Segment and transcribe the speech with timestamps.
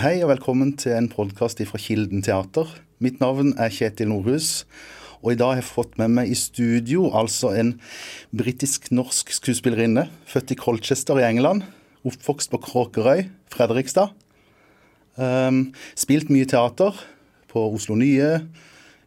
[0.00, 2.70] Hei og velkommen til en podkast fra Kilden teater.
[3.04, 4.62] Mitt navn er Kjetil Nordhus.
[5.20, 7.74] Og i dag har jeg fått med meg i studio altså en
[8.32, 10.06] britisk-norsk skuespillerinne.
[10.24, 11.66] Født i Colchester i England.
[12.08, 14.14] Oppvokst på Kråkerøy, Fredrikstad.
[15.20, 16.96] Um, spilt mye teater
[17.52, 18.38] på Oslo Nye,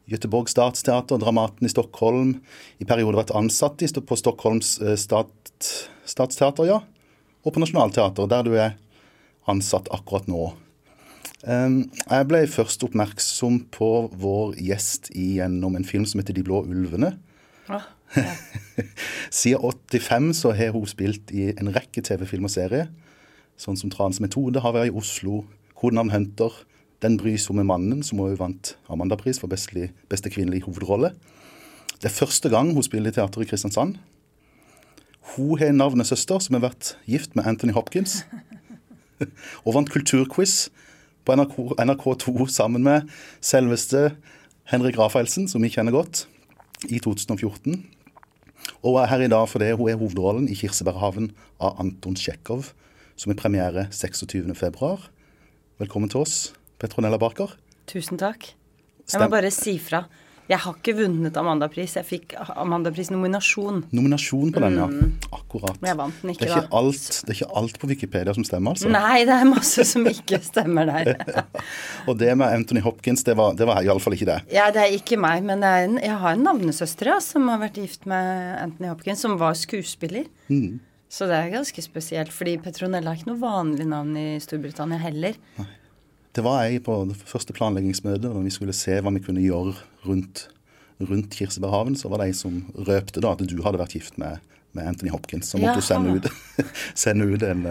[0.06, 2.36] Göteborg Statsteater, Dramaten i Stockholm.
[2.78, 5.74] I perioder vært ansatt på Stockholms uh, stat,
[6.06, 6.84] statsteater, ja.
[7.42, 8.78] Og på Nationaltheatret, der du er
[9.50, 10.52] ansatt akkurat nå.
[11.44, 16.62] Um, jeg ble først oppmerksom på vår gjest gjennom en film som heter De blå
[16.64, 17.18] ulvene.
[17.68, 18.36] Ah, ja.
[19.28, 22.88] Siden 85 så har hun spilt i en rekke TV-film og serier.
[23.60, 25.44] Sånn som Trans metode har vært i Oslo,
[25.76, 26.64] Kodenavn Hunter,
[27.04, 31.10] Den brysomme mannen, som også vant Amandapris for beste, beste kvinnelige hovedrolle.
[32.00, 33.98] Det er første gang hun spiller i teater i Kristiansand.
[35.36, 38.22] Hun har navnet søster, som har vært gift med Anthony Hopkins.
[39.66, 40.70] og vant kulturquiz
[41.26, 43.10] på NRK, NRK2 sammen med
[43.44, 44.14] selveste
[44.72, 46.26] Henrik Rafaelsen, som vi kjenner godt,
[46.90, 47.80] i 2014.
[48.84, 52.72] Og er her i dag fordi hun er hovedrollen i 'Kirsebærhaven' av Anton Tsjekhov,
[53.16, 54.98] som er premiere 26.2.
[55.80, 57.56] Velkommen til oss, Petronella Barker.
[57.88, 58.54] Tusen takk.
[59.12, 60.06] Jeg må bare si fra.
[60.52, 61.94] Jeg har ikke vunnet Amandapris.
[61.96, 63.84] Jeg fikk Amandapris-nominasjon.
[63.96, 64.88] Nominasjon på den, ja.
[64.92, 65.14] Mm.
[65.32, 65.78] Akkurat.
[65.80, 68.36] Men jeg vant den ikke, det er ikke, alt, det er ikke alt på Wikipedia
[68.36, 68.92] som stemmer, altså?
[68.92, 71.14] Nei, det er masse som ikke stemmer der.
[72.12, 74.40] Og det med Anthony Hopkins, det var, det var iallfall ikke det?
[74.54, 77.80] Ja, det er ikke meg, men en, jeg har en navnesøster ja, som har vært
[77.80, 80.28] gift med Anthony Hopkins, som var skuespiller.
[80.52, 80.82] Mm.
[81.14, 85.40] Så det er ganske spesielt, fordi Petronella er ikke noe vanlig navn i Storbritannia heller.
[85.60, 85.70] Nei.
[86.34, 89.76] Det var jeg på det første planleggingsmøtet, da vi skulle se hva vi kunne gjøre
[90.08, 90.48] rundt,
[90.98, 91.94] rundt Kirsebærhaven.
[92.00, 94.42] Så var det jeg som røpte da at du hadde vært gift med,
[94.74, 95.52] med Anthony Hopkins.
[95.54, 96.30] Så måtte du sende ut,
[97.06, 97.68] sende ut en,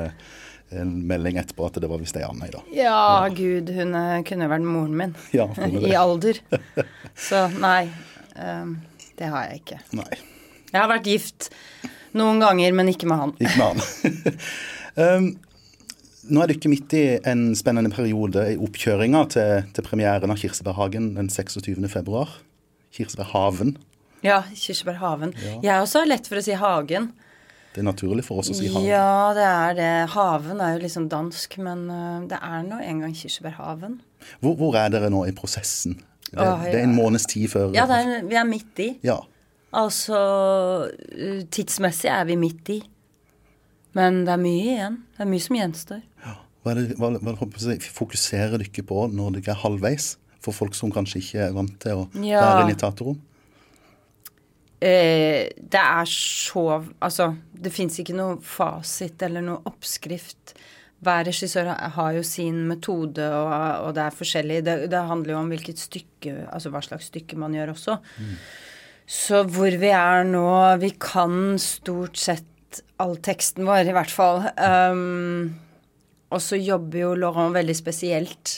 [0.79, 2.71] en, melding etterpå at det var visst ei anna i dag.
[2.71, 5.19] Ja, ja, gud, hun eh, kunne vært moren min.
[5.41, 6.39] Ja, I alder.
[7.19, 7.89] Så nei.
[8.39, 8.77] Um,
[9.19, 9.83] det har jeg ikke.
[9.99, 10.11] Nei.
[10.71, 11.51] Jeg har vært gift
[12.15, 13.35] noen ganger, men ikke med han.
[13.43, 14.47] Ikke med han.
[15.03, 15.33] um,
[16.31, 21.15] nå er dere midt i en spennende periode i oppkjøringa til, til premieren av Kirsebærhagen
[21.17, 21.81] den 26.
[21.91, 22.37] februar.
[22.95, 23.77] Kirsebærhaven.
[24.23, 25.35] Ja, Kirsebærhaven.
[25.43, 25.59] Ja.
[25.65, 27.11] Jeg også har lett for å si Hagen.
[27.73, 28.85] Det er naturlig for oss å si haven.
[28.85, 29.91] Ja, det er det.
[30.13, 33.95] Haven er jo liksom dansk, men uh, det er nå en gang Kirsebærhaven.
[34.45, 35.97] Hvor, hvor, er dere nå i prosessen?
[36.29, 36.69] Det, Åh, ja.
[36.69, 38.91] det er en måneds tid før Ja, er, vi er midt i.
[39.05, 39.19] Ja.
[39.73, 40.19] Altså
[41.53, 42.79] tidsmessig er vi midt i.
[43.97, 45.01] Men det er mye igjen.
[45.17, 46.03] Det er mye som gjenstår.
[46.63, 47.35] Hva, det, hva, hva
[47.91, 52.05] fokuserer dere på når dere er halvveis, for folk som kanskje ikke er vant til
[52.05, 52.43] å ja.
[52.43, 53.19] være i teaterrom?
[54.83, 60.57] Eh, det er så Altså, det fins ikke noe fasit eller noe oppskrift.
[61.03, 63.53] Hver regissør har jo sin metode, og,
[63.89, 64.61] og det er forskjellig.
[64.67, 67.97] Det, det, handler jo om hvilket stykke, altså hva slags stykke man gjør også.
[68.23, 68.37] Mm.
[69.13, 70.47] Så hvor vi er nå
[70.79, 72.47] Vi kan stort sett
[73.03, 74.47] all teksten vår, i hvert fall.
[74.57, 75.59] Um,
[76.33, 78.57] og så jobber jo Laurent veldig spesielt.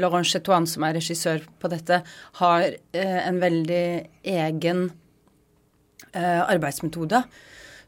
[0.00, 2.00] Laurent Chetouan, som er regissør på dette,
[2.40, 3.86] har eh, en veldig
[4.34, 4.86] egen
[6.12, 7.22] eh, arbeidsmetode.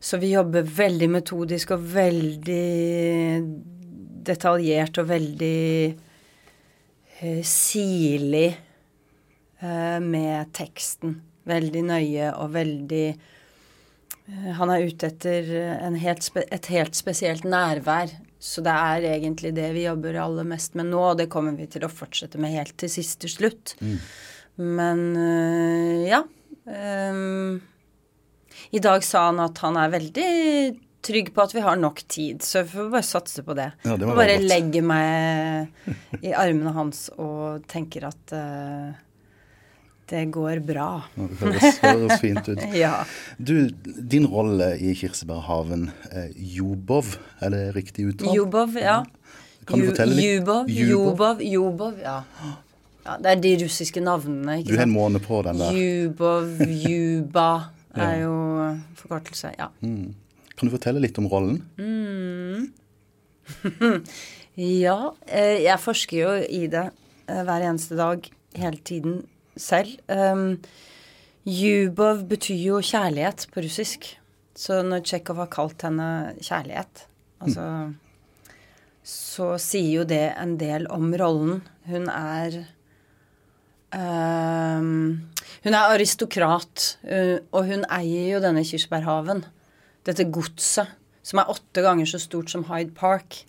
[0.01, 3.41] Så vi jobber veldig metodisk og veldig
[4.27, 5.63] detaljert og veldig
[7.21, 8.49] eh, sirlig
[9.57, 11.15] med teksten.
[11.49, 13.07] Veldig nøye og veldig
[14.27, 15.51] Eh, han er ute etter
[16.03, 18.11] helt et helt spesielt nærvær.
[18.39, 21.69] Så det er egentlig det vi jobber aller mest med nå, og det kommer vi
[21.73, 23.77] til å fortsette med helt til siste slutt.
[23.81, 23.97] Mm.
[24.77, 26.23] Men uh, ja.
[26.67, 27.63] Um,
[28.75, 30.29] I dag sa han at han er veldig
[31.07, 33.71] trygg på at vi har nok tid, så vi får bare satse på det.
[33.87, 35.71] Ja, det bare legge meg
[36.27, 38.97] i armene hans og tenker at uh,
[40.11, 40.91] det går bra.
[41.17, 42.61] Det høres, høres fint ut.
[42.85, 42.93] ja.
[43.39, 43.69] Du,
[44.13, 48.31] din rolle i Kirsebærhaven, er Jubov, er det riktig uttalt?
[48.37, 49.01] Jubov, ja.
[49.67, 50.29] Kan du fortelle litt?
[50.29, 52.21] Jubov, Jubov, Jubov, ja.
[53.03, 53.17] ja.
[53.23, 54.77] Det er de russiske navnene, ikke sant?
[54.77, 55.81] Du har en måned på den der.
[55.81, 57.49] Jubov, Juba
[58.07, 58.37] er jo
[59.03, 59.73] forkortelse, ja.
[59.83, 60.15] Mm.
[60.57, 61.61] Kan du fortelle litt om rollen?
[61.83, 62.71] Mm.
[64.87, 66.89] ja, eh, jeg forsker jo i det
[67.27, 68.23] eh, hver eneste dag
[68.57, 69.25] hele tiden
[69.57, 69.97] selv.
[70.09, 70.59] Um,
[71.47, 74.09] Jubov betyr jo kjærlighet på russisk.
[74.57, 76.09] Så når Tsjekhov har kalt henne
[76.41, 77.07] kjærlighet,
[77.45, 77.95] altså mm.
[79.07, 81.61] Så sier jo det en del om rollen.
[81.87, 82.57] Hun er
[83.95, 84.89] um,
[85.63, 89.45] Hun er aristokrat, uh, og hun eier jo denne kirsebærhaven.
[90.09, 90.91] Dette godset,
[91.23, 93.45] som er åtte ganger så stort som Hyde Park.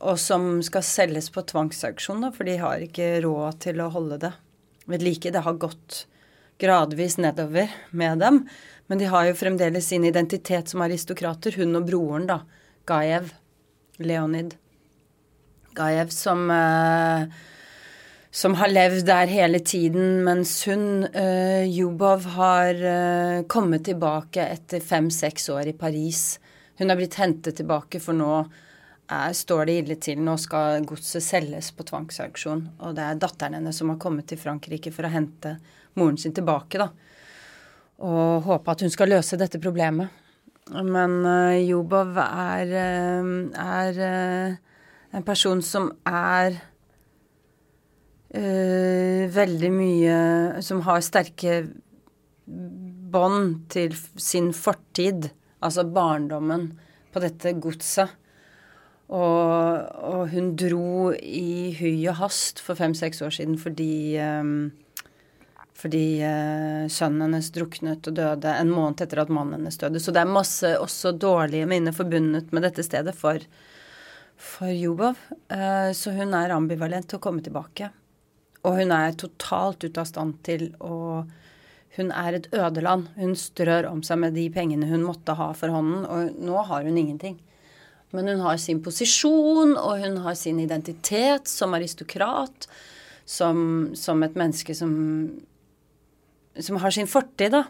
[0.00, 4.16] og som skal selges på tvangsauksjon, da, for de har ikke råd til å holde
[4.22, 4.30] det
[4.90, 5.30] ved like.
[5.30, 6.04] Det har gått
[6.60, 8.42] gradvis nedover med dem.
[8.90, 12.42] Men de har jo fremdeles sin identitet som aristokrater, hun og broren, da.
[12.90, 13.30] Gajev.
[14.00, 14.56] Leonid.
[15.76, 17.40] Gajev som eh,
[18.30, 24.82] som har levd der hele tiden, mens hun, uh, Jubov, har uh, kommet tilbake etter
[24.82, 26.38] fem-seks år i Paris.
[26.78, 28.44] Hun har blitt hentet tilbake, for nå
[29.10, 30.20] er, står det ille til.
[30.22, 32.62] Nå skal godset selges på tvangsauksjon.
[32.86, 35.56] Og det er datteren hennes som har kommet til Frankrike for å hente
[35.98, 36.88] moren sin tilbake, da.
[38.06, 40.08] Og håpe at hun skal løse dette problemet.
[40.70, 42.74] Men uh, Jobov er,
[43.58, 44.00] er
[45.10, 46.60] en person som er
[48.36, 50.18] uh, veldig mye
[50.62, 51.64] Som har sterke
[53.10, 55.30] bånd til sin fortid,
[55.62, 56.70] altså barndommen,
[57.10, 58.10] på dette godset.
[59.10, 64.70] Og, og, hun dro i hui og hast for fem-seks år siden fordi um,
[65.80, 70.02] fordi uh, sønnen hennes druknet og døde en måned etter at mannen hennes døde.
[70.02, 73.40] Så det er masse også dårlige minner forbundet med dette stedet for,
[74.36, 75.18] for Jubov.
[75.48, 77.90] Uh, så hun er ambivalent til å komme tilbake.
[78.60, 81.24] Og hun er totalt ute av stand til å
[81.96, 83.08] Hun er et ødeland.
[83.18, 86.84] Hun strør om seg med de pengene hun måtte ha for hånden, og nå har
[86.86, 87.40] hun ingenting.
[88.10, 92.68] Men hun har sin posisjon, og hun har sin identitet som aristokrat.
[93.30, 94.92] Som, som et menneske som,
[96.58, 97.64] som har sin fortid, da.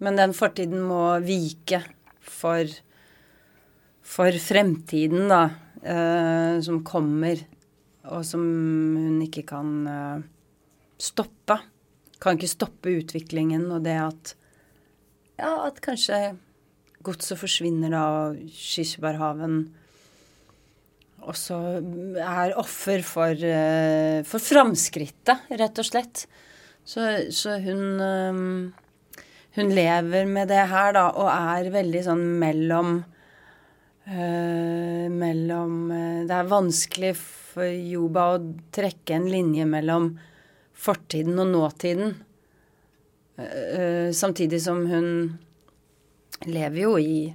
[0.00, 1.82] Men den fortiden må vike
[2.24, 2.64] for,
[4.00, 5.42] for fremtiden, da.
[5.80, 7.40] Eh, som kommer
[8.08, 10.22] og som hun ikke kan eh,
[11.00, 11.58] stoppe.
[12.20, 14.36] Kan ikke stoppe utviklingen og det at
[15.40, 16.34] Ja, at kanskje
[17.04, 19.62] godset forsvinner og Kirsebærhaven
[21.28, 21.56] også
[22.20, 26.24] er offer for, uh, for framskrittet, rett og slett.
[26.84, 27.04] Så,
[27.34, 28.72] så hun um,
[29.50, 32.92] Hun lever med det her, da, og er veldig sånn mellom
[34.06, 35.74] uh, Mellom
[36.24, 38.40] Det er vanskelig for Juba å
[38.72, 40.12] trekke en linje mellom
[40.80, 42.14] fortiden og nåtiden.
[43.36, 45.10] Uh, samtidig som hun
[46.48, 47.30] lever jo i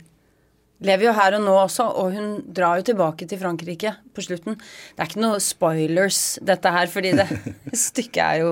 [0.86, 4.58] Lever jo her og nå også, og hun drar jo tilbake til Frankrike på slutten.
[4.60, 7.26] Det er ikke noe spoilers, dette her, fordi det
[7.88, 8.50] stykket er jo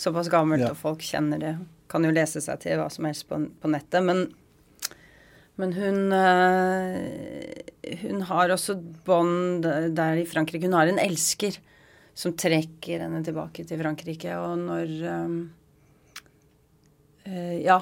[0.00, 0.72] såpass gammelt, ja.
[0.72, 1.52] og folk kjenner det.
[1.92, 4.00] Kan jo lese seg til hva som helst på, på nettet.
[4.00, 4.24] Men
[5.58, 10.68] men hun, øh, hun har også bånd der i Frankrike.
[10.68, 11.58] Hun har en elsker
[12.18, 14.36] som trekker henne tilbake til Frankrike.
[14.38, 15.38] Og når øh,
[17.26, 17.80] øh, Ja.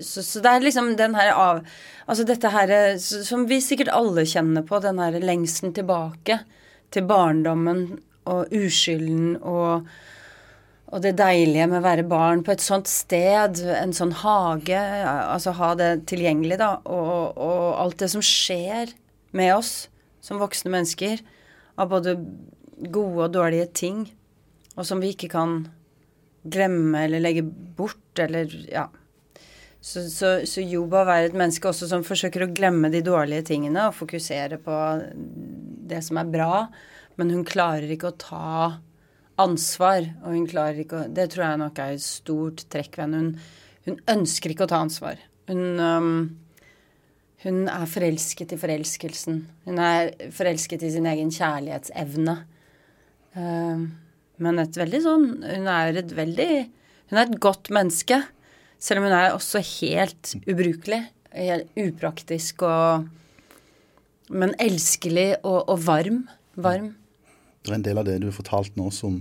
[0.00, 1.62] Så, så, det er liksom den her av
[2.06, 2.70] Altså dette her
[3.02, 6.36] som vi sikkert alle kjenner på, den her lengselen tilbake
[6.94, 7.80] til barndommen
[8.30, 9.88] og uskylden og
[10.94, 15.56] og det deilige med å være barn på et sånt sted, en sånn hage, altså
[15.58, 18.92] ha det tilgjengelig, da, og, og, alt det som skjer
[19.36, 19.72] med oss
[20.22, 21.24] som voksne mennesker,
[21.76, 22.14] av både
[22.92, 24.04] gode og dårlige ting,
[24.76, 25.58] og som vi ikke kan
[26.46, 28.86] glemme eller legge bort, eller ja.
[29.86, 33.84] Så, så, så Juba være et menneske også som forsøker å glemme de dårlige tingene
[33.86, 34.78] og fokusere på
[35.86, 36.64] det som er bra,
[37.20, 38.48] men hun klarer ikke å ta
[39.38, 43.06] ansvar, og hun klarer ikke å Det tror jeg nok er et stort trekk ved
[43.06, 43.46] henne.
[43.86, 45.20] Hun, ønsker ikke å ta ansvar.
[45.46, 46.12] Hun, um,
[47.44, 49.42] hun er forelsket i forelskelsen.
[49.68, 52.40] Hun er forelsket i sin egen kjærlighetsevne.
[53.38, 53.90] Um,
[54.42, 56.48] men et veldig sånn Hun er et veldig
[57.10, 58.24] Hun er et godt menneske.
[58.82, 61.02] Selv om hun er også helt ubrukelig.
[61.36, 63.08] Helt upraktisk og
[64.32, 66.24] Men elskelig og, og varm.
[66.58, 66.94] Varm.
[67.62, 69.20] Det er en del av det du har fortalt nå som,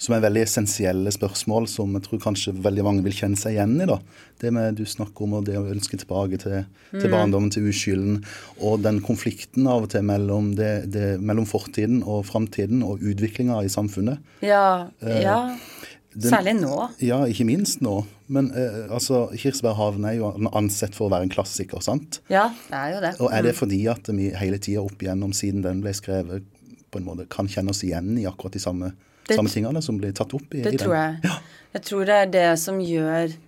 [0.00, 3.74] som er veldig essensielle spørsmål som jeg tror kanskje veldig mange vil kjenne seg igjen
[3.80, 3.88] i.
[3.88, 3.98] da.
[4.40, 6.62] Det med du snakker om og det å ønske tilbake til,
[6.94, 7.12] til mm.
[7.12, 8.22] barndommen, til uskylden.
[8.64, 13.60] Og den konflikten av og til mellom, det, det, mellom fortiden og framtiden og utviklinga
[13.64, 14.24] i samfunnet.
[14.44, 15.40] Ja, eh, ja.
[16.10, 16.76] Den, Særlig nå.
[16.98, 18.00] Ja, ikke minst nå.
[18.34, 22.18] Men eh, altså, Kirsebærhaven er jo ansett for å være en klassiker, sant?
[22.32, 23.12] Ja, det er jo det.
[23.22, 23.58] Og er det mm.
[23.60, 26.48] fordi at vi hele tida opp igjennom, siden den ble skrevet,
[26.90, 28.90] på en måte kan kjenne oss igjen i akkurat de samme,
[29.28, 30.82] det, samme tingene som blir tatt opp i, det i den.
[30.82, 31.20] tror jeg.
[31.28, 31.38] Ja.
[31.76, 33.38] Jeg tror det er det som gjør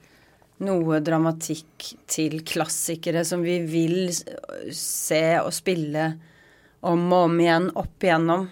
[0.63, 6.13] noe dramatikk til klassikere som vi vil se og spille
[6.87, 8.47] om og om igjen, opp igjennom.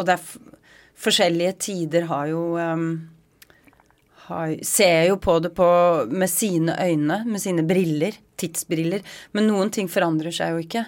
[0.00, 0.56] Og det er
[1.00, 2.88] forskjellige tider har jo um,
[4.30, 5.66] har, Ser jo på det på,
[6.10, 9.04] med sine øyne, med sine briller, tidsbriller.
[9.36, 10.86] Men noen ting forandrer seg jo ikke.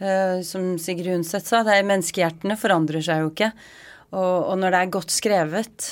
[0.00, 3.50] Uh, som Sigrid Undset sa, det er menneskehjertene forandrer seg jo ikke.
[4.10, 5.90] Og, og når det er godt skrevet,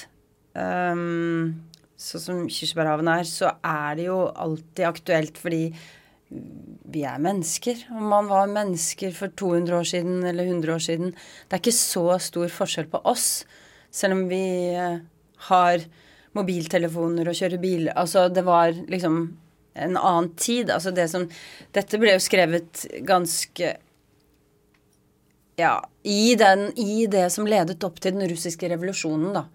[0.57, 1.53] um,
[1.99, 5.63] sånn som Kirsebærhaven er, så er det jo alltid aktuelt fordi
[6.29, 7.87] vi er mennesker.
[7.95, 11.73] Om man var mennesker for 200 år siden eller 100 år siden Det er ikke
[11.73, 13.47] så stor forskjell på oss,
[13.91, 14.43] selv om vi
[14.77, 15.01] uh,
[15.49, 15.85] har
[16.39, 17.91] mobiltelefoner og kjøre bil.
[17.93, 19.21] Altså, det var liksom
[19.79, 20.71] en annen tid.
[20.71, 21.29] Altså det som
[21.75, 23.77] Dette ble jo skrevet ganske
[25.59, 25.75] Ja,
[26.07, 29.49] i, den, i det som ledet opp til den russiske revolusjonen, da.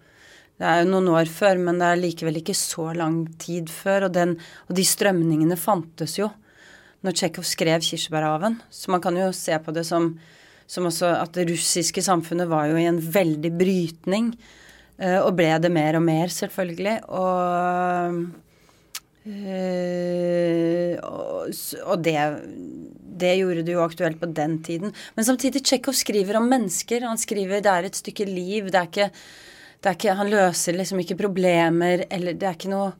[0.60, 4.06] Det er jo noen år før, men det er likevel ikke så lang tid før.
[4.06, 4.36] Og, den,
[4.68, 6.28] og de strømningene fantes jo
[7.04, 8.60] når Tsjekhov skrev 'Kirsebærhaven'.
[8.70, 10.12] Så man kan jo se på det som,
[10.66, 14.30] som også at det russiske samfunnet var jo i en veldig brytning.
[14.98, 16.96] Eh, og ble det mer og mer, selvfølgelig.
[17.10, 18.20] Og,
[19.26, 22.18] øh, og det,
[23.24, 24.94] det gjorde det jo aktuelt på den tiden.
[25.16, 27.08] Men samtidig, Tsjekhov skriver om mennesker.
[27.08, 28.70] Han skriver det er et stykke liv.
[28.70, 29.10] Det er ikke,
[29.80, 32.94] det er ikke Han løser liksom ikke problemer, eller det er ikke noe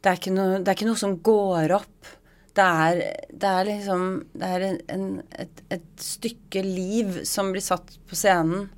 [0.00, 2.12] det er ikke noe, det er ikke noe som går opp.
[2.56, 5.04] Det er, det er liksom Det er en,
[5.38, 8.70] et, et, stykke liv som blir satt på scenen.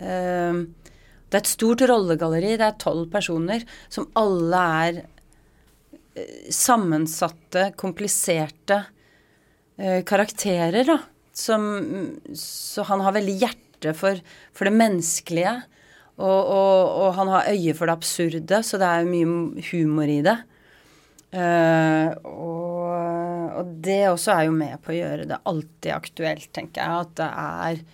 [0.00, 0.68] Uh,
[1.30, 2.56] det er et stort rollegalleri.
[2.58, 5.00] Det er tolv personer som alle er
[6.18, 8.82] eh, sammensatte, kompliserte
[9.78, 10.98] eh, karakterer, da.
[11.40, 11.62] Som,
[12.36, 14.18] så han har veldig hjerte for,
[14.52, 15.54] for det menneskelige.
[16.20, 20.20] Og, og, og, han har øye for det absurde, så det er mye humor i
[20.26, 20.36] det.
[21.30, 26.82] Uh, og, og, det også er jo med på å gjøre det alltid aktuelt, tenker
[26.82, 27.06] jeg.
[27.06, 27.84] At det er,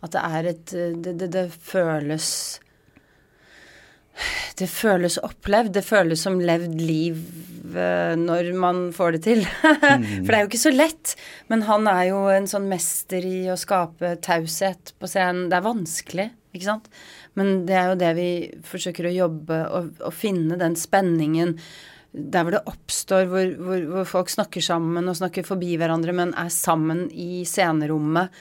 [0.00, 0.74] at det, er et
[1.04, 2.30] det, det, det føles
[4.60, 5.74] det føles opplevd.
[5.76, 7.18] Det føles som levd liv
[7.74, 9.42] uh, når man får det til.
[9.64, 11.16] For det er jo ikke så lett.
[11.52, 15.48] Men han er jo en sånn mester i å skape taushet på scenen.
[15.52, 16.88] Det er vanskelig, ikke sant?
[17.36, 18.30] Men det er jo det vi
[18.64, 21.58] forsøker å jobbe og, og finne den spenningen
[22.16, 26.32] der hvor det oppstår, hvor, hvor, hvor, folk snakker sammen og snakker forbi hverandre, men
[26.38, 28.32] er sammen i scenerommet.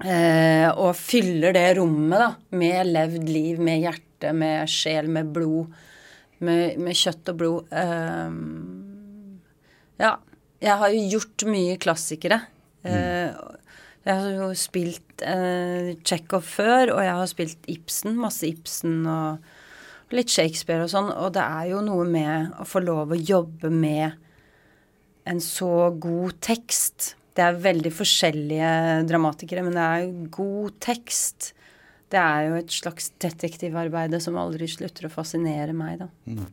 [0.00, 5.32] Eh, og fyller det rommet da, med levd liv, med hjerte hjerte, med sjel, med
[5.32, 5.72] blod,
[6.40, 7.72] med, med kjøtt og blod.
[7.72, 9.40] Um,
[9.98, 10.18] ja.
[10.60, 12.42] Jeg har jo gjort mye klassikere.
[12.84, 12.92] Mm.
[12.92, 13.56] Uh,
[14.04, 19.38] jeg har jo spilt uh, Tsjekhov før, og jeg har spilt Ibsen, masse Ibsen og,
[20.08, 23.20] og litt Shakespeare og sånn, og det er jo noe med å få lov å
[23.20, 24.18] jobbe med
[25.28, 27.14] en så god tekst.
[27.36, 28.70] Det er veldig forskjellige
[29.08, 31.52] dramatikere, men det er jo god tekst
[32.10, 36.08] det er jo et slags detektivarbeide som aldri slutter å fascinere meg, da.
[36.26, 36.48] Mm.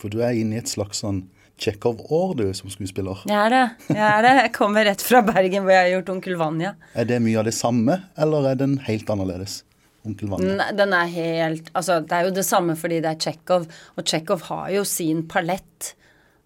[0.00, 3.20] For du er inne i et slags sånn Tsjekhov-år, du, som skuespiller.
[3.30, 3.66] Jeg er det.
[3.94, 4.32] Jeg er det.
[4.40, 6.72] Jeg kommer rett fra Bergen, hvor jeg har gjort Onkel Vanja.
[6.98, 9.60] Er det mye av det samme, eller er den helt annerledes?
[10.04, 10.56] Onkel Vanja?
[10.58, 14.04] Nei, den er helt Altså, det er jo det samme fordi det er Tsjekhov, og
[14.04, 15.94] Tsjekhov har jo sin palett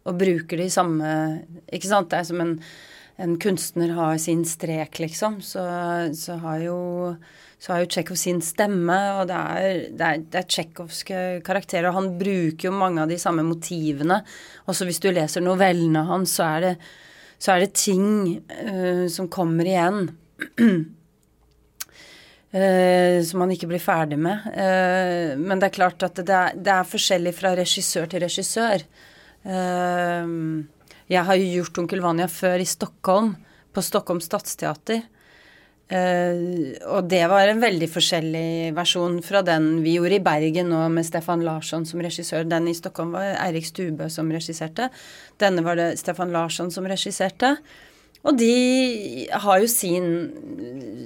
[0.07, 1.09] og bruker de samme
[1.67, 2.13] Ikke sant?
[2.13, 2.55] Det er som en,
[3.19, 5.41] en kunstner har sin strek, liksom.
[5.43, 5.65] Så,
[6.15, 6.79] så har jo
[7.59, 11.89] så har jo Tsjekhov sin stemme, og det er, det er, det er tsjekhovske karakterer.
[11.91, 14.21] Og han bruker jo mange av de samme motivene.
[14.71, 16.71] Også hvis du leser novellene hans, så er det,
[17.43, 18.07] så er det ting
[18.39, 20.07] uh, som kommer igjen.
[22.55, 24.47] Uh, som man ikke blir ferdig med.
[24.55, 28.87] Uh, men det er klart at det er, det er forskjellig fra regissør til regissør.
[31.09, 33.33] Jeg har jo gjort Onkel Vanja før i Stockholm,
[33.73, 35.07] på Stockholm Stadsteater.
[35.89, 40.83] Uh, og det var en veldig forskjellig versjon fra den vi gjorde i Bergen nå
[40.93, 42.45] med Stefan Larsson som regissør.
[42.45, 44.91] Den i Stockholm var Eirik Stubø som regisserte.
[45.41, 47.57] Denne var det Stefan Larsson som regisserte.
[48.27, 50.09] Og de har jo sin,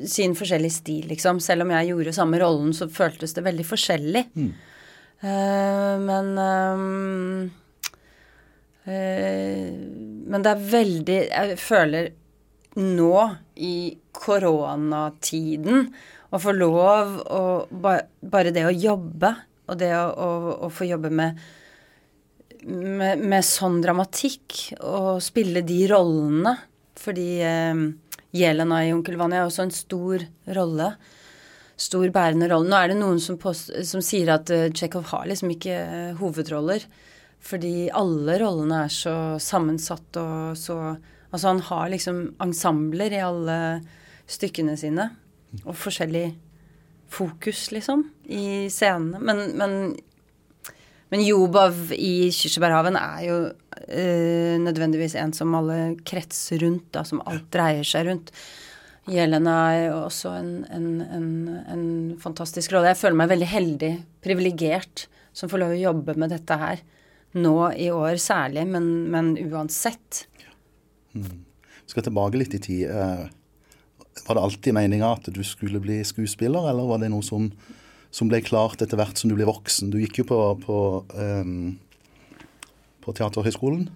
[0.08, 1.38] sin forskjellige stil, liksom.
[1.44, 4.24] Selv om jeg gjorde samme rollen, så føltes det veldig forskjellig.
[4.34, 4.52] Mm.
[5.22, 7.50] Uh, men um,
[8.88, 9.68] uh,
[10.26, 12.08] Men det er veldig Jeg føler
[12.80, 13.16] nå
[13.60, 13.74] i
[14.16, 15.88] koronatiden
[16.32, 19.32] å få lov å Bare det å jobbe,
[19.68, 20.30] og det å, å,
[20.66, 21.40] å få jobbe med,
[22.64, 26.54] med, med sånn dramatikk, og spille de rollene
[27.02, 27.82] Fordi eh,
[28.32, 30.24] Jelena i Onkel Vanja er også en stor
[30.56, 30.88] rolle.
[31.76, 32.70] Stor bærende rolle.
[32.70, 36.14] Nå er det noen som, post, som sier at uh, Tsjekhov har liksom ikke uh,
[36.20, 36.86] hovedroller.
[37.42, 40.78] Fordi alle rollene er så sammensatt og så
[41.32, 43.58] Altså han har liksom ensembler i alle
[44.30, 45.08] stykkene sine.
[45.64, 46.26] Og forskjellig
[47.12, 49.20] fokus, liksom, i scenene.
[49.20, 49.72] Men, men,
[51.12, 57.20] men Jobov i 'Kirsebærhaven' er jo øh, nødvendigvis en som alle kretser rundt, da, som
[57.26, 58.32] alt dreier seg rundt.
[59.10, 61.28] Jelena er jo også en, en, en,
[61.74, 61.86] en
[62.22, 62.92] fantastisk rolle.
[62.92, 66.84] Jeg føler meg veldig heldig, privilegert, som får lov å jobbe med dette her.
[67.34, 70.26] Nå i år særlig, men, men uansett.
[71.14, 71.44] Mm.
[71.82, 72.90] Vi skal tilbake litt i tid.
[72.90, 73.24] Eh,
[74.26, 77.48] var det alltid meninga at du skulle bli skuespiller, eller var det noe som,
[78.12, 79.90] som, ble klart etter hvert som du ble voksen?
[79.92, 80.78] Du gikk jo på, på,
[81.16, 81.74] um,
[83.02, 83.88] på Teaterhøgskolen.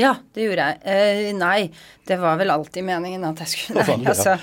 [0.00, 0.78] Ja, det gjorde jeg.
[0.90, 1.70] Eh, nei,
[2.06, 4.34] det var vel alltid meningen at jeg skulle Nei, altså.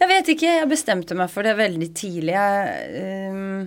[0.00, 0.52] Jeg vet ikke.
[0.62, 2.32] Jeg bestemte meg for det veldig tidlig.
[2.32, 3.66] Jeg um,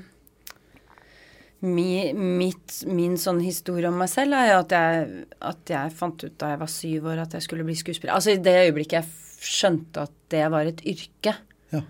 [1.65, 6.25] mi, mitt, Min sånn historie om meg selv er jo at jeg, at jeg fant
[6.25, 8.15] ut da jeg var syv år at jeg skulle bli skuespiller.
[8.17, 11.33] Altså i det øyeblikket jeg skjønte at det var et yrke,
[11.73, 11.81] ja.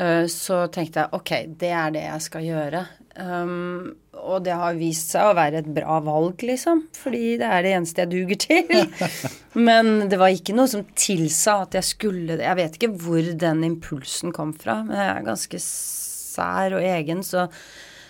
[0.00, 2.82] uh, så tenkte jeg ok, det er det jeg skal gjøre.
[3.16, 6.82] Um, og det har vist seg å være et bra valg, liksom.
[6.96, 9.10] Fordi det er det eneste jeg duger til.
[9.68, 12.44] men det var ikke noe som tilsa at jeg skulle det.
[12.44, 17.22] Jeg vet ikke hvor den impulsen kom fra, men jeg er ganske sær og egen,
[17.24, 17.46] så,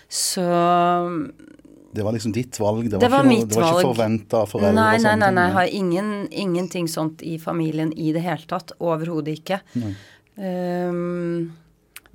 [0.07, 0.47] så
[1.97, 2.89] det var liksom ditt valg?
[2.89, 4.73] Det var, det var ikke, noe, det var ikke forventa foreldre?
[4.77, 8.75] Nei, nei, nei, nei, jeg har ingen, ingenting sånt i familien i det hele tatt.
[8.77, 9.57] Overhodet ikke.
[10.37, 11.55] Um,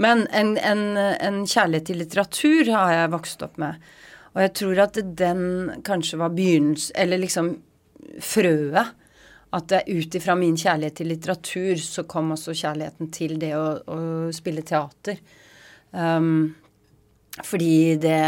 [0.02, 3.90] men en, en, en, kjærlighet til litteratur har jeg vokst opp med.
[4.36, 5.42] Og jeg tror at den
[5.84, 7.50] kanskje var begynnelsen Eller liksom
[8.22, 8.98] frøet.
[9.52, 14.00] At ut ifra min kjærlighet til litteratur så kom også kjærligheten til det å, å
[14.32, 15.18] spille teater.
[15.90, 16.54] Um,
[17.40, 18.18] fordi det,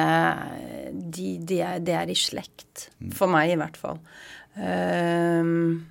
[0.92, 2.88] de, de er, det er i slekt.
[3.12, 3.98] For meg, i hvert fall.
[4.56, 5.84] Um,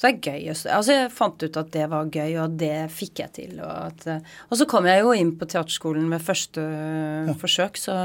[0.00, 0.44] så det er gøy.
[0.48, 3.58] Altså, jeg fant ut at det var gøy, og det fikk jeg til.
[3.60, 7.34] Og, at, og så kom jeg jo inn på teaterskolen med første ja.
[7.40, 7.96] forsøk, så,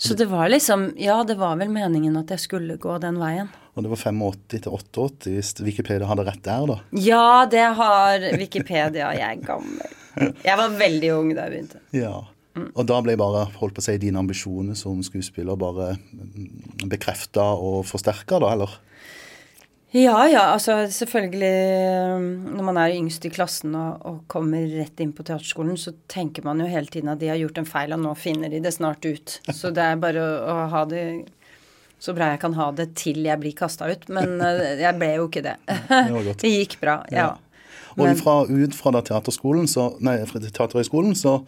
[0.00, 3.52] så det var liksom Ja, det var vel meningen at jeg skulle gå den veien.
[3.74, 6.78] Og det var 85 til 88, hvis Wikipedia hadde rett der, da?
[6.96, 9.10] Ja, det har Wikipedia.
[9.18, 10.00] Jeg er gammel.
[10.14, 11.82] Jeg var veldig ung da jeg begynte.
[12.04, 12.14] Ja.
[12.54, 15.94] Og da ble bare holdt på å si, dine ambisjoner som skuespiller bare
[16.86, 18.76] bekrefta og forsterka, da, eller?
[19.94, 20.42] Ja, ja.
[20.56, 21.50] Altså selvfølgelig
[22.56, 26.46] Når man er yngst i klassen og, og, kommer rett inn på teaterskolen, så tenker
[26.46, 28.74] man jo hele tiden at de har gjort en feil, og nå finner de det
[28.74, 29.38] snart ut.
[29.58, 31.04] Så det er bare å, å ha det
[32.04, 34.02] så bra jeg kan ha det til jeg blir kasta ut.
[34.12, 35.54] Men eh, jeg ble jo ikke det.
[36.42, 37.30] Det, gikk bra, ja.
[37.30, 37.70] ja.
[37.94, 41.38] Og fra, ut fra da teaterskolen, så, nei, fra teaterhøgskolen, så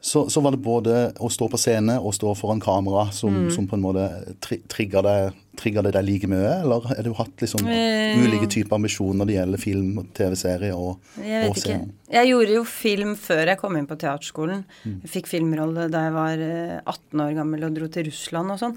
[0.00, 3.48] så, så, var det både å stå på scene og stå foran kamera som, mm.
[3.54, 4.04] som på en måte
[4.44, 8.76] tri trigga deg, det deg like mye, eller har du hatt liksom uh, ulike typer
[8.76, 11.78] ambisjoner når det gjelder film, TV-serie og, jeg og ikke.
[12.12, 14.62] Jeg gjorde jo film før jeg kom inn på teaterskolen.
[14.84, 14.98] Mm.
[15.06, 18.60] Jeg fikk filmrolle da jeg var 18 eh, år gammel og dro til Russland og
[18.62, 18.76] sånn.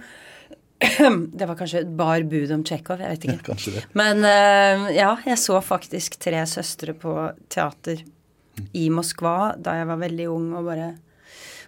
[1.40, 3.58] Det var kanskje et bar bud om Tsjekhov, jeg vet ikke.
[3.76, 3.84] Ja.
[4.00, 7.14] Men uh, ja, jeg så faktisk Tre søstre på
[7.52, 8.72] teater mm.
[8.80, 10.90] i Moskva da jeg var veldig ung og bare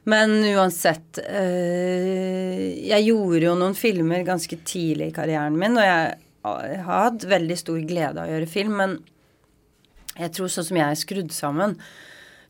[0.10, 6.16] men uansett øh, Jeg gjorde jo noen filmer ganske tidlig i karrieren min, og jeg,
[6.42, 8.98] jeg har hatt veldig stor glede av å gjøre film, men
[10.18, 11.78] jeg tror sånn som jeg er skrudd sammen,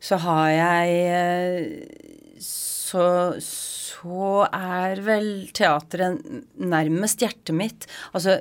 [0.01, 2.11] så har jeg øh,
[2.41, 3.05] så,
[3.39, 6.23] så er vel teatret
[6.57, 7.87] nærmest hjertet mitt.
[8.17, 8.39] Altså,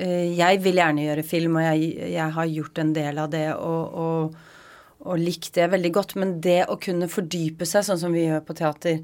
[0.00, 4.00] jeg vil gjerne gjøre film, og jeg, jeg har gjort en del av det, og,
[4.00, 4.49] og
[5.00, 6.16] og likt det veldig godt.
[6.20, 9.02] Men det å kunne fordype seg, sånn som vi gjør på teater,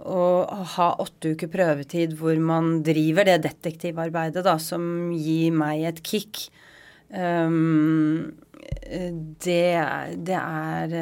[0.00, 6.00] og ha åtte uker prøvetid hvor man driver det detektivarbeidet da, som gir meg et
[6.06, 6.46] kick,
[7.12, 8.30] um,
[8.80, 9.66] det,
[10.26, 10.94] det, er,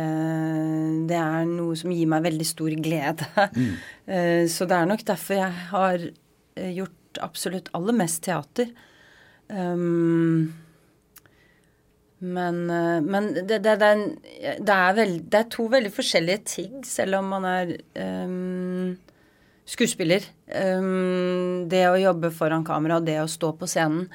[1.09, 3.31] det er noe som gir meg veldig stor glede.
[3.55, 3.71] Mm.
[4.09, 6.05] Eh, så det er nok derfor jeg har
[6.57, 8.71] gjort absolutt aller mest teater.
[9.53, 10.49] Um,
[12.19, 16.81] men, eh, men det, det, det, er, er veld, det, er to veldig forskjellige ting,
[16.87, 18.97] selv om man er um,
[19.69, 20.27] skuespiller.
[20.51, 24.09] Um, det å jobbe foran kamera og det å stå på scenen.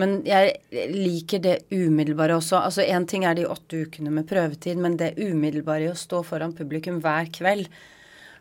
[0.00, 0.56] Men jeg
[0.90, 2.58] liker det umiddelbare også.
[2.64, 6.24] Altså Én ting er de åtte ukene med prøvetid, men det umiddelbare i å stå
[6.26, 7.68] foran publikum hver kveld.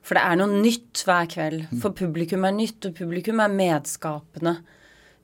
[0.04, 1.68] For det er noe nytt hver kveld.
[1.84, 4.58] For publikum er nytt, og publikum er medskapende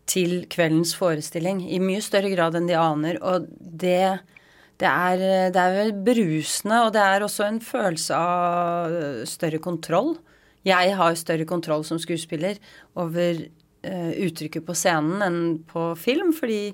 [0.09, 3.19] til kveldens forestilling i mye større grad enn de aner.
[3.21, 4.19] Og det,
[4.81, 10.15] det, er, det er berusende, og det er også en følelse av større kontroll.
[10.67, 12.59] Jeg har større kontroll som skuespiller
[12.99, 13.43] over
[13.85, 16.73] uh, uttrykket på scenen enn på film, fordi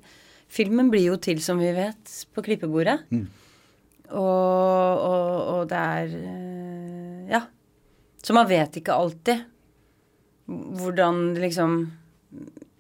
[0.52, 3.02] filmen blir jo til, som vi vet, på klippebordet.
[3.14, 3.28] Mm.
[4.06, 7.46] Og, og, og, det er uh, Ja.
[8.26, 9.44] Så man vet ikke alltid
[10.50, 11.76] hvordan liksom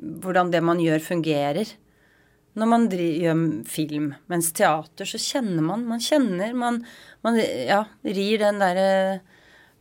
[0.02, 1.76] hvordan det man gjør, fungerer.
[2.56, 4.14] når man gjør film.
[4.32, 6.86] Mens teater så kjenner man Man kjenner Man,
[7.22, 9.20] man ja, rir den derre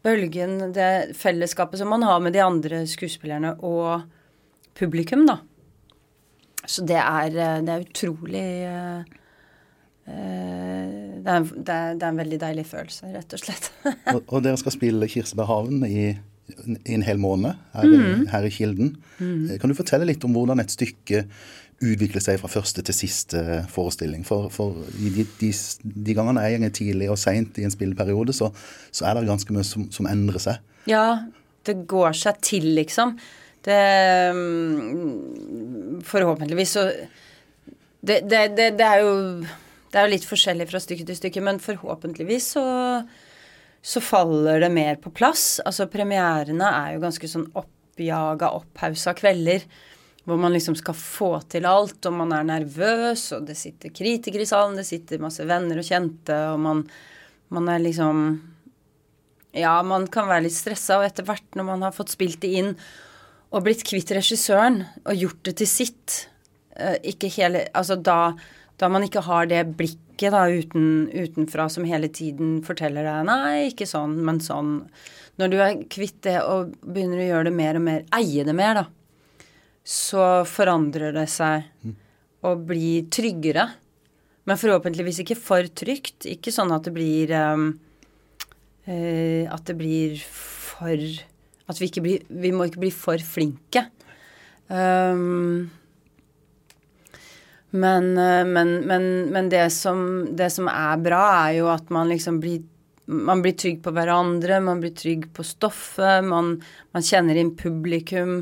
[0.05, 4.03] bølgen, det fellesskapet som man har med de andre skuespillerne og
[4.77, 5.39] publikum, da.
[6.67, 7.31] Så det er,
[7.65, 9.15] det er utrolig uh,
[10.05, 13.71] det er, det, er, det er, en veldig deilig følelse, rett og slett.
[14.13, 16.11] og, og, dere skal spille Kirsebærhaven i,
[16.85, 18.25] i en hel måned her, mm.
[18.33, 18.97] her i Kilden.
[19.19, 19.55] Mm.
[19.61, 21.25] Kan du fortelle litt om hvordan et stykke
[21.83, 23.41] utvikler seg fra første til siste
[23.73, 24.25] forestilling.
[24.27, 28.51] For, for de, de, de, gangene jeg går tidlig og seint i en spilleperiode, så,
[28.91, 30.63] så, er det ganske mye som, som, endrer seg.
[30.91, 31.25] Ja,
[31.67, 33.17] det går seg til, liksom.
[33.65, 33.81] Det
[34.37, 36.83] mm, Forhåpentligvis så
[38.05, 41.45] det, det, det, det, er jo Det er jo litt forskjellig fra stykke til stykke,
[41.47, 42.65] men forhåpentligvis så,
[43.85, 45.59] så faller det mer på plass.
[45.65, 49.67] Altså premierene er jo ganske sånn oppjaga, opphausa kvelder
[50.25, 54.47] hvor man liksom skal få til alt, og man er nervøs, og det sitter kritikere
[54.47, 56.85] i salen, det sitter masse venner og kjente, og man,
[57.53, 58.27] man er liksom
[59.55, 62.55] Ja, man kan være litt stressa, og etter hvert, når man har fått spilt det
[62.57, 62.73] inn
[63.55, 66.17] og blitt kvitt regissøren og gjort det til sitt
[66.75, 68.33] eh, Ikke hele Altså da,
[68.81, 73.71] da man ikke har det blikket da uten, utenfra som hele tiden forteller deg Nei,
[73.71, 74.77] ikke sånn, men sånn.
[75.39, 78.55] Når du er kvitt det og begynner å gjøre det mer og mer, eie det
[78.57, 78.87] mer, da
[79.85, 81.69] så forandrer det seg
[82.45, 83.69] og blir tryggere.
[84.49, 86.25] Men forhåpentligvis ikke for trygt.
[86.29, 87.71] Ikke sånn at det blir um,
[88.89, 91.01] uh, At det blir for
[91.65, 93.87] At vi ikke blir Vi må ikke bli for flinke.
[94.69, 95.71] Um,
[97.75, 102.11] men, uh, men, men, men det, som, det, som, er bra, er jo at man
[102.13, 102.63] liksom blir
[103.05, 106.55] man blir trygg på hverandre, man blir trygg på stoffet, man,
[106.97, 108.39] man kjenner inn publikum.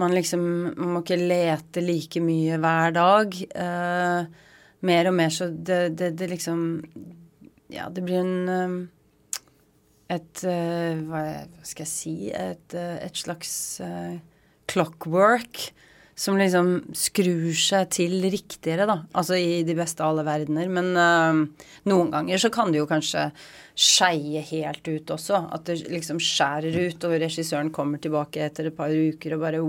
[0.00, 3.36] Man liksom man må ikke lete like mye hver dag.
[3.52, 4.24] Uh,
[4.88, 6.62] mer og mer så det, det, det, liksom
[7.68, 8.78] Ja, det blir en um,
[10.08, 11.20] Et uh, hva,
[11.60, 13.52] skal jeg si Et, et slags
[14.72, 15.68] clockwork
[16.20, 18.98] som liksom skrur seg til riktigere, da.
[19.16, 20.68] Altså i de beste av alle verdener.
[20.68, 20.92] Men
[21.88, 23.30] noen ganger så kan det jo kanskje
[23.80, 25.38] skeie helt ut også.
[25.54, 29.60] At det liksom skjærer ut, og regissøren kommer tilbake etter et par uker og bare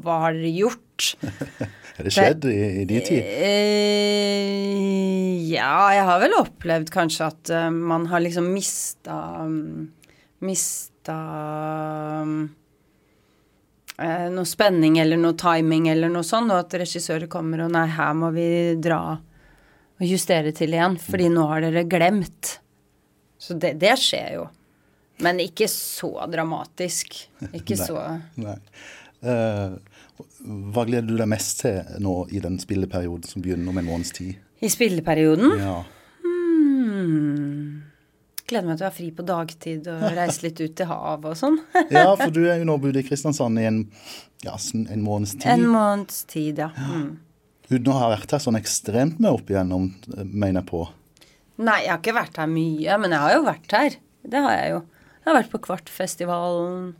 [0.00, 1.14] Hva har dere gjort?
[2.00, 3.20] Er det skjedd i, i din tid?
[3.44, 4.70] Eh,
[5.50, 9.90] ja, jeg har vel opplevd kanskje at uh, man har liksom mista um,
[10.40, 11.18] Mista
[12.24, 12.48] um,
[14.00, 18.14] noe spenning eller noe timing eller noe sånt, og at regissører kommer og Nei, her
[18.16, 18.46] må vi
[18.80, 19.02] dra
[20.00, 22.54] og justere til igjen, fordi nå har dere glemt.
[23.40, 24.46] Så det, det, skjer jo.
[25.20, 27.18] Men ikke så dramatisk.
[27.58, 28.04] Ikke nei, så
[28.40, 28.56] Nei.
[29.20, 29.76] Uh,
[30.72, 34.14] hva gleder du deg mest til nå i den spilleperioden som begynner om en måneds
[34.16, 34.38] tid?
[34.64, 35.56] I spilleperioden?
[35.60, 35.76] Ja.
[38.50, 41.38] Gleder meg til å være fri på dagtid og reise litt ut til havet og
[41.38, 41.58] sånn.
[41.94, 43.82] ja, for du er jo nå bodd i Kristiansand i en,
[44.42, 45.50] ja, en måneds tid.
[45.54, 46.70] En måneds tid, ja.
[46.74, 47.12] Mm.
[47.70, 49.92] Uten å ha vært her sånn ekstremt med opp igjennom,
[50.26, 50.82] mener jeg på.
[51.60, 54.00] Nei, jeg har ikke vært her mye, men jeg har jo vært her.
[54.34, 54.80] Det har jeg jo.
[55.20, 56.90] Jeg har vært på Kvartfestivalen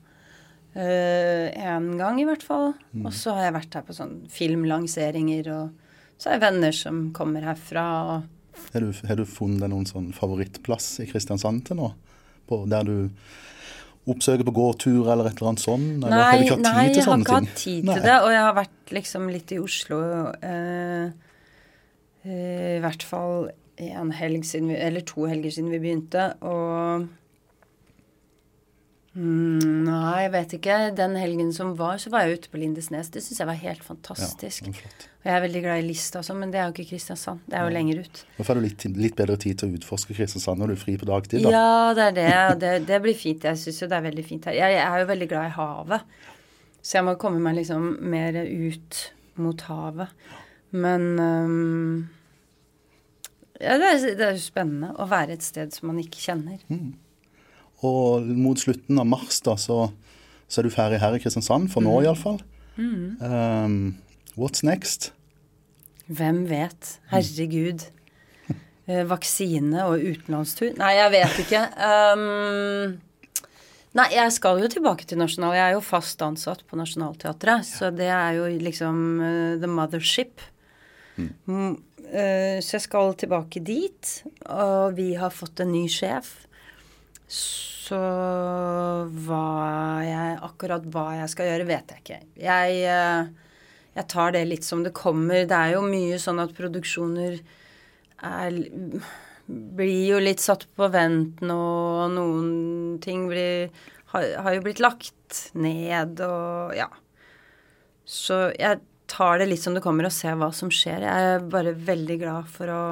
[0.77, 2.75] én øh, gang, i hvert fall.
[2.93, 3.07] Mm.
[3.09, 7.09] Og så har jeg vært her på sånn filmlanseringer, og så har jeg venner som
[7.17, 7.87] kommer herfra.
[8.73, 11.93] Har du, har du funnet noen sånn favorittplass i Kristiansand til nå?
[12.51, 12.97] På, der du
[14.11, 15.87] oppsøker på gåtur eller et eller annet sånn?
[16.01, 17.31] Eller nei, har du ikke hatt tid nei, til sånne ting?
[17.31, 19.61] Nei, jeg har ikke hatt tid til det, og jeg har vært liksom litt i
[19.61, 20.01] Oslo.
[20.51, 21.31] eh,
[22.27, 27.09] uh, I hvert fall en helg siden vi, eller to helger siden vi begynte, og
[29.15, 30.79] mm, Nei, jeg vet ikke.
[30.99, 33.11] Den helgen som var, så var jeg ute på Lindesnes.
[33.15, 34.69] Det syns jeg var helt fantastisk.
[34.71, 37.43] Ja, og jeg er veldig glad i Lista også, men det er jo ikke Kristiansand.
[37.47, 37.77] Det er jo ja.
[37.77, 38.23] lenger ut.
[38.39, 40.97] Da får du litt, litt, bedre tid til å utforske Kristiansand når du er fri
[41.01, 41.55] på dagtid, da.
[41.55, 42.31] Ja, det er det.
[42.63, 43.49] det, det blir fint.
[43.51, 44.59] Jeg syns jo det er veldig fint her.
[44.59, 46.23] Jeg, jeg er jo veldig glad i havet.
[46.81, 49.03] Så jeg må komme meg liksom mer ut
[49.41, 50.17] mot havet.
[50.71, 52.09] Men um,
[53.61, 56.61] ja, det er, det er jo spennende å være et sted som man ikke kjenner.
[56.73, 56.95] Mm.
[57.87, 59.87] Og mot slutten av mars da, så,
[60.51, 62.03] så er du ferdig her i Kristiansand, for nå mm.
[62.05, 62.41] iallfall.
[62.77, 63.17] Mm.
[63.25, 63.79] Um,
[64.37, 65.13] what's next?
[66.11, 66.99] Hvem vet?
[67.13, 67.87] Herregud.
[68.91, 70.75] eh, vaksine og utenlandstur?
[70.81, 71.63] Nei, jeg vet ikke.
[71.79, 72.99] Um,
[73.97, 75.57] nei, jeg skal jo tilbake til Nasjonal.
[75.57, 80.45] Jeg er jo fast ansatt på Nationaltheatret, så det er jo liksom uh, the mothership.
[81.17, 81.79] Mm.
[82.11, 84.15] Uh, så jeg skal tilbake dit,
[84.51, 86.35] og vi har fått en ny sjef.
[87.31, 89.47] Så hva
[90.07, 92.19] jeg Akkurat hva jeg skal gjøre, vet jeg ikke.
[92.41, 93.57] Jeg, uh,
[93.97, 95.47] jeg tar det litt som det kommer.
[95.49, 97.41] Det er jo mye sånn at produksjoner
[98.31, 98.61] er
[99.51, 102.51] Blir jo litt satt på vent nå, og noen
[103.03, 103.73] ting blir
[104.13, 106.87] har, har jo blitt lagt ned og ja.
[108.07, 111.03] Så jeg tar det litt som det kommer, og ser hva som skjer.
[111.07, 112.83] Jeg er bare veldig glad for å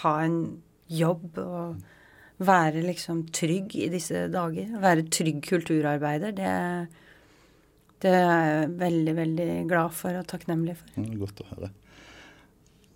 [0.00, 0.38] ha en
[0.90, 1.80] jobb og
[2.40, 4.72] være liksom trygg i disse dager.
[4.80, 6.32] Være trygg kulturarbeider.
[6.36, 6.54] Det,
[8.04, 10.96] det er jeg veldig, veldig glad for og takknemlig for.
[10.96, 11.70] Mm, godt å høre.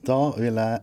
[0.04, 0.82] Da vil jeg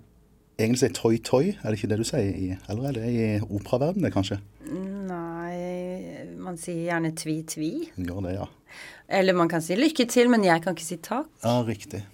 [0.62, 2.32] egentlig si toi-toi, er det ikke det du sier?
[2.32, 4.39] i, Eller er det i operaverdenen, kanskje?
[4.71, 7.74] Nei, man sier gjerne tvi-tvi.
[7.97, 8.47] Gjør det, ja.
[9.12, 11.30] Eller man kan si lykke til, men jeg kan ikke si takk.
[11.43, 12.06] Ja, riktig.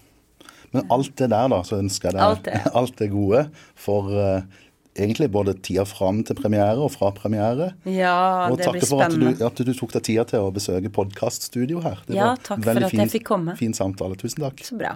[0.74, 2.72] Men alt det der, da, så ønsker jeg Alt deg det.
[2.80, 3.44] alt det gode
[3.80, 4.64] for eh,
[4.98, 7.72] egentlig både tida fram til premiere og fra premiere.
[7.86, 9.52] Ja, og det takke blir for at du, spennende.
[9.52, 12.02] at du tok deg tida til å besøke podkaststudio her.
[12.08, 13.58] Det Ja, takk for at at jeg fikk komme.
[13.60, 14.18] Fin samtale.
[14.20, 14.66] Tusen takk.
[14.66, 14.96] Så bra.